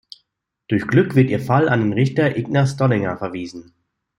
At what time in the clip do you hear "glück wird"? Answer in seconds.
0.87-1.29